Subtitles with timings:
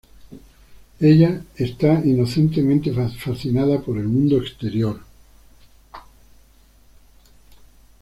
[0.99, 4.99] Ella está inocentemente fascinada por el mundo exterior.